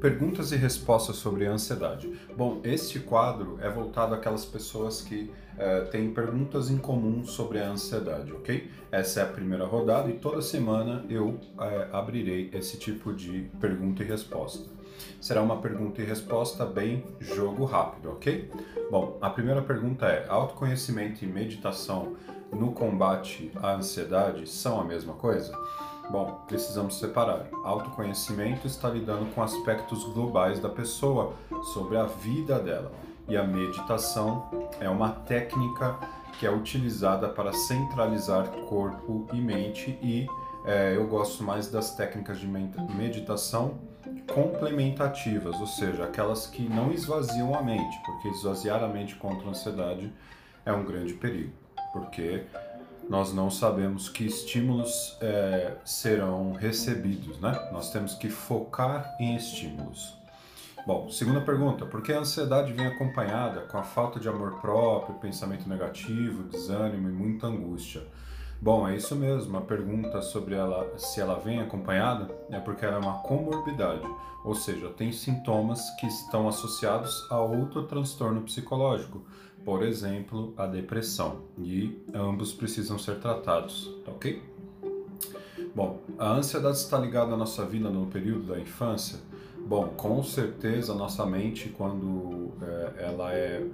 Perguntas 0.00 0.50
e 0.50 0.56
respostas 0.56 1.16
sobre 1.16 1.44
ansiedade. 1.44 2.10
Bom, 2.34 2.62
este 2.64 2.98
quadro 2.98 3.58
é 3.60 3.68
voltado 3.68 4.14
àquelas 4.14 4.46
pessoas 4.46 5.02
que 5.02 5.30
uh, 5.56 5.90
têm 5.90 6.10
perguntas 6.10 6.70
em 6.70 6.78
comum 6.78 7.22
sobre 7.26 7.58
a 7.58 7.68
ansiedade, 7.68 8.32
ok? 8.32 8.70
Essa 8.90 9.20
é 9.20 9.22
a 9.24 9.26
primeira 9.26 9.66
rodada 9.66 10.08
e 10.08 10.14
toda 10.14 10.40
semana 10.40 11.04
eu 11.10 11.28
uh, 11.28 11.40
abrirei 11.92 12.48
esse 12.54 12.78
tipo 12.78 13.12
de 13.12 13.50
pergunta 13.60 14.02
e 14.02 14.06
resposta. 14.06 14.79
Será 15.20 15.42
uma 15.42 15.58
pergunta 15.58 16.00
e 16.00 16.04
resposta 16.04 16.64
bem 16.64 17.04
jogo 17.20 17.64
rápido, 17.64 18.10
ok? 18.10 18.50
Bom, 18.90 19.18
a 19.20 19.30
primeira 19.30 19.62
pergunta 19.62 20.06
é: 20.06 20.26
autoconhecimento 20.28 21.24
e 21.24 21.28
meditação 21.28 22.16
no 22.52 22.72
combate 22.72 23.52
à 23.56 23.74
ansiedade 23.74 24.48
são 24.48 24.80
a 24.80 24.84
mesma 24.84 25.14
coisa? 25.14 25.52
Bom, 26.10 26.42
precisamos 26.48 26.98
separar. 26.98 27.46
Autoconhecimento 27.64 28.66
está 28.66 28.88
lidando 28.88 29.32
com 29.32 29.42
aspectos 29.42 30.02
globais 30.12 30.58
da 30.58 30.68
pessoa 30.68 31.34
sobre 31.72 31.96
a 31.96 32.04
vida 32.04 32.58
dela. 32.58 32.90
E 33.28 33.36
a 33.36 33.44
meditação 33.44 34.50
é 34.80 34.88
uma 34.88 35.10
técnica 35.10 35.96
que 36.38 36.46
é 36.46 36.50
utilizada 36.50 37.28
para 37.28 37.52
centralizar 37.52 38.48
corpo 38.68 39.28
e 39.32 39.40
mente 39.40 39.96
e 40.02 40.26
é, 40.70 40.94
eu 40.94 41.04
gosto 41.08 41.42
mais 41.42 41.68
das 41.68 41.96
técnicas 41.96 42.38
de 42.38 42.46
meditação 42.46 43.80
complementativas, 44.32 45.58
ou 45.58 45.66
seja, 45.66 46.04
aquelas 46.04 46.46
que 46.46 46.62
não 46.62 46.92
esvaziam 46.92 47.52
a 47.56 47.60
mente, 47.60 48.00
porque 48.06 48.28
esvaziar 48.28 48.80
a 48.84 48.86
mente 48.86 49.16
contra 49.16 49.48
a 49.48 49.50
ansiedade 49.50 50.12
é 50.64 50.72
um 50.72 50.84
grande 50.84 51.14
perigo, 51.14 51.52
porque 51.92 52.44
nós 53.08 53.34
não 53.34 53.50
sabemos 53.50 54.08
que 54.08 54.24
estímulos 54.24 55.18
é, 55.20 55.72
serão 55.84 56.52
recebidos, 56.52 57.40
né? 57.40 57.68
Nós 57.72 57.90
temos 57.90 58.14
que 58.14 58.30
focar 58.30 59.16
em 59.18 59.34
estímulos. 59.34 60.16
Bom, 60.86 61.10
segunda 61.10 61.40
pergunta: 61.40 61.84
por 61.84 62.00
que 62.00 62.12
a 62.12 62.20
ansiedade 62.20 62.72
vem 62.72 62.86
acompanhada 62.86 63.62
com 63.62 63.76
a 63.76 63.82
falta 63.82 64.20
de 64.20 64.28
amor 64.28 64.60
próprio, 64.60 65.16
pensamento 65.16 65.68
negativo, 65.68 66.44
desânimo 66.44 67.08
e 67.08 67.12
muita 67.12 67.48
angústia? 67.48 68.02
Bom, 68.62 68.86
é 68.86 68.94
isso 68.94 69.16
mesmo. 69.16 69.56
A 69.56 69.62
pergunta 69.62 70.20
sobre 70.20 70.54
ela, 70.54 70.92
se 70.98 71.18
ela 71.18 71.38
vem 71.38 71.60
acompanhada, 71.60 72.28
é 72.50 72.60
porque 72.60 72.84
ela 72.84 72.96
é 72.96 72.98
uma 72.98 73.22
comorbidade, 73.22 74.06
ou 74.44 74.54
seja, 74.54 74.90
tem 74.90 75.12
sintomas 75.12 75.88
que 75.98 76.06
estão 76.06 76.46
associados 76.46 77.26
a 77.30 77.40
outro 77.40 77.84
transtorno 77.84 78.42
psicológico, 78.42 79.24
por 79.64 79.82
exemplo, 79.82 80.52
a 80.58 80.66
depressão, 80.66 81.40
e 81.58 82.04
ambos 82.12 82.52
precisam 82.52 82.98
ser 82.98 83.18
tratados, 83.18 83.90
tá 84.04 84.12
ok? 84.12 84.42
Bom, 85.74 86.00
a 86.18 86.32
ansiedade 86.32 86.76
está 86.76 86.98
ligada 86.98 87.32
à 87.32 87.36
nossa 87.38 87.64
vida 87.64 87.88
no 87.88 88.08
período 88.08 88.48
da 88.48 88.60
infância? 88.60 89.20
Bom, 89.70 89.86
com 89.96 90.20
certeza 90.20 90.92
nossa 90.94 91.24
mente, 91.24 91.68
quando 91.68 92.50
é, 92.60 93.04
ela 93.04 93.32
é 93.32 93.64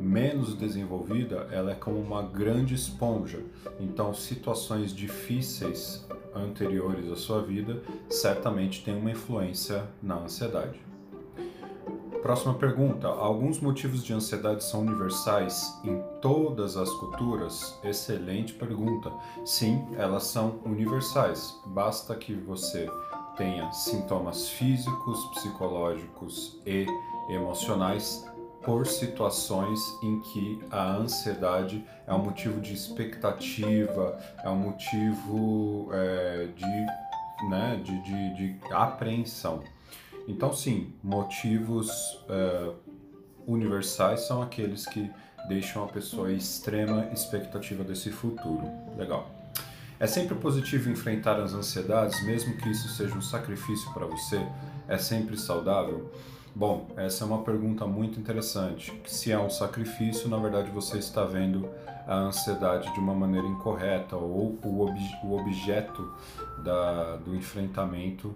menos 0.00 0.54
desenvolvida, 0.54 1.48
ela 1.50 1.72
é 1.72 1.74
como 1.74 1.98
uma 1.98 2.22
grande 2.22 2.72
esponja. 2.76 3.42
Então, 3.80 4.14
situações 4.14 4.94
difíceis 4.94 6.06
anteriores 6.32 7.10
à 7.10 7.16
sua 7.16 7.42
vida 7.42 7.82
certamente 8.08 8.84
têm 8.84 8.96
uma 8.96 9.10
influência 9.10 9.88
na 10.00 10.18
ansiedade. 10.20 10.80
Próxima 12.22 12.54
pergunta: 12.54 13.08
alguns 13.08 13.58
motivos 13.58 14.04
de 14.04 14.12
ansiedade 14.12 14.62
são 14.62 14.82
universais 14.82 15.76
em 15.82 16.00
todas 16.22 16.76
as 16.76 16.88
culturas? 16.90 17.76
Excelente 17.82 18.52
pergunta. 18.52 19.10
Sim, 19.44 19.84
elas 19.96 20.24
são 20.24 20.60
universais. 20.64 21.58
Basta 21.66 22.14
que 22.14 22.34
você 22.34 22.88
tenha 23.36 23.70
sintomas 23.72 24.48
físicos, 24.48 25.24
psicológicos 25.34 26.58
e 26.66 26.86
emocionais 27.28 28.28
por 28.62 28.86
situações 28.86 29.80
em 30.02 30.20
que 30.20 30.62
a 30.70 30.92
ansiedade 30.92 31.84
é 32.06 32.12
um 32.12 32.18
motivo 32.18 32.60
de 32.60 32.74
expectativa, 32.74 34.18
é 34.44 34.50
um 34.50 34.56
motivo 34.56 35.88
é, 35.92 36.48
de, 36.54 37.48
né, 37.48 37.80
de, 37.82 38.02
de, 38.02 38.34
de 38.34 38.72
apreensão. 38.72 39.62
Então, 40.28 40.52
sim, 40.52 40.92
motivos 41.02 41.88
uh, 42.28 42.74
universais 43.46 44.20
são 44.20 44.42
aqueles 44.42 44.86
que 44.86 45.10
deixam 45.48 45.82
a 45.82 45.88
pessoa 45.88 46.30
em 46.30 46.36
extrema 46.36 47.06
expectativa 47.12 47.82
desse 47.82 48.10
futuro. 48.10 48.70
Legal. 48.96 49.39
É 50.00 50.06
sempre 50.06 50.34
positivo 50.34 50.88
enfrentar 50.88 51.38
as 51.38 51.52
ansiedades, 51.52 52.24
mesmo 52.24 52.56
que 52.56 52.70
isso 52.70 52.88
seja 52.88 53.14
um 53.14 53.20
sacrifício 53.20 53.92
para 53.92 54.06
você? 54.06 54.40
É 54.88 54.96
sempre 54.96 55.36
saudável? 55.36 56.10
Bom, 56.54 56.88
essa 56.96 57.22
é 57.22 57.26
uma 57.26 57.42
pergunta 57.42 57.86
muito 57.86 58.18
interessante. 58.18 58.98
Se 59.06 59.30
é 59.30 59.38
um 59.38 59.50
sacrifício, 59.50 60.26
na 60.30 60.38
verdade 60.38 60.70
você 60.70 60.96
está 60.96 61.22
vendo 61.24 61.68
a 62.06 62.16
ansiedade 62.16 62.90
de 62.94 62.98
uma 62.98 63.14
maneira 63.14 63.46
incorreta 63.46 64.16
ou 64.16 64.58
o, 64.64 64.80
ob 64.80 64.98
o 65.22 65.36
objeto 65.38 66.10
da, 66.64 67.16
do 67.16 67.36
enfrentamento 67.36 68.34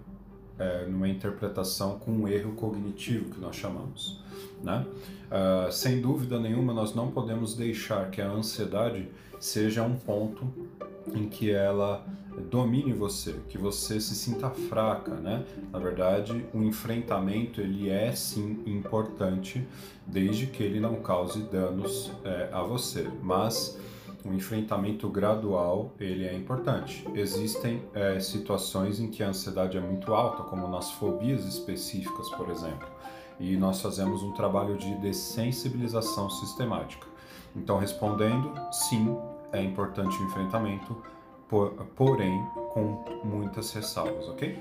é, 0.59 0.85
numa 0.85 1.09
interpretação 1.09 1.97
com 1.97 2.11
um 2.11 2.27
erro 2.27 2.51
cognitivo 2.51 3.31
que 3.31 3.41
nós 3.41 3.55
chamamos. 3.55 4.23
Né? 4.63 4.85
Uh, 5.31 5.71
sem 5.71 5.99
dúvida 5.99 6.39
nenhuma, 6.39 6.73
nós 6.73 6.93
não 6.93 7.09
podemos 7.09 7.55
deixar 7.55 8.11
que 8.11 8.21
a 8.21 8.27
ansiedade 8.27 9.09
seja 9.39 9.81
um 9.81 9.95
ponto 9.95 10.47
em 11.13 11.27
que 11.27 11.51
ela 11.51 12.05
domine 12.49 12.93
você, 12.93 13.33
que 13.47 13.57
você 13.57 13.99
se 13.99 14.15
sinta 14.15 14.49
fraca, 14.49 15.13
né? 15.15 15.45
Na 15.71 15.79
verdade, 15.79 16.45
o 16.53 16.61
enfrentamento 16.63 17.61
ele 17.61 17.89
é 17.89 18.11
sim 18.11 18.61
importante, 18.65 19.65
desde 20.05 20.47
que 20.47 20.63
ele 20.63 20.79
não 20.79 20.95
cause 20.95 21.43
danos 21.43 22.11
é, 22.23 22.49
a 22.51 22.61
você, 22.61 23.09
mas 23.21 23.79
o 24.23 24.33
enfrentamento 24.33 25.07
gradual 25.07 25.93
ele 25.99 26.25
é 26.25 26.33
importante. 26.33 27.07
Existem 27.13 27.83
é, 27.93 28.19
situações 28.19 28.99
em 28.99 29.09
que 29.09 29.23
a 29.23 29.29
ansiedade 29.29 29.77
é 29.77 29.81
muito 29.81 30.13
alta, 30.13 30.43
como 30.43 30.67
nas 30.67 30.91
fobias 30.91 31.45
específicas, 31.45 32.29
por 32.31 32.49
exemplo, 32.49 32.87
e 33.39 33.55
nós 33.55 33.81
fazemos 33.81 34.23
um 34.23 34.31
trabalho 34.31 34.77
de 34.77 34.93
dessensibilização 34.95 36.29
sistemática. 36.29 37.05
Então, 37.55 37.77
respondendo, 37.77 38.51
sim, 38.71 39.15
é 39.55 39.63
importante 39.63 40.17
o 40.21 40.25
enfrentamento, 40.25 41.01
por, 41.47 41.71
porém 41.95 42.43
com 42.73 43.03
muitas 43.23 43.71
ressalvas, 43.73 44.27
ok? 44.27 44.59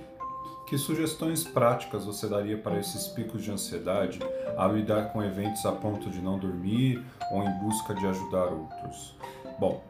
Que 0.66 0.78
sugestões 0.78 1.44
práticas 1.44 2.05
você 2.05 2.27
daria 2.27 2.56
para 2.56 2.78
esses 2.78 3.09
picos 3.09 3.43
de 3.43 3.50
ansiedade 3.50 4.19
ao 4.56 4.75
lidar 4.75 5.12
com 5.12 5.22
eventos 5.22 5.65
a 5.66 5.72
ponto 5.72 6.09
de 6.09 6.21
não 6.21 6.38
dormir 6.38 7.04
ou 7.31 7.43
em 7.43 7.50
busca 7.60 7.94
de 7.94 8.06
ajudar 8.06 8.47
outros? 8.47 9.15
Bom, 9.59 9.83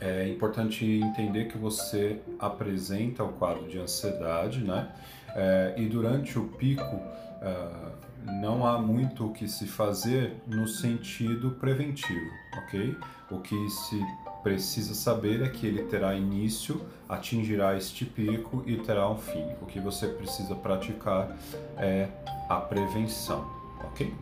é 0.00 0.28
importante 0.28 0.84
entender 0.84 1.46
que 1.46 1.56
você 1.56 2.20
apresenta 2.38 3.24
o 3.24 3.32
quadro 3.32 3.68
de 3.68 3.78
ansiedade, 3.78 4.60
né? 4.60 4.88
É, 5.34 5.74
e 5.76 5.86
durante 5.86 6.38
o 6.38 6.48
pico 6.48 7.00
é, 7.42 8.06
não 8.40 8.66
há 8.66 8.78
muito 8.78 9.26
o 9.26 9.32
que 9.32 9.46
se 9.46 9.66
fazer 9.66 10.34
no 10.46 10.66
sentido 10.66 11.52
preventivo, 11.52 12.30
ok? 12.56 12.96
O 13.30 13.40
que 13.40 13.68
se 13.68 14.00
precisa 14.42 14.94
saber 14.94 15.42
é 15.42 15.48
que 15.48 15.66
ele 15.66 15.82
terá 15.84 16.14
início, 16.14 16.80
atingirá 17.08 17.76
este 17.76 18.04
pico 18.04 18.62
e 18.66 18.76
terá 18.76 19.10
um 19.10 19.16
fim. 19.16 19.44
O 19.60 19.66
que 19.66 19.80
você 19.80 20.06
precisa 20.06 20.54
praticar 20.54 21.36
é 21.76 22.08
a 22.48 22.56
prevenção, 22.56 23.48
ok? 23.84 24.12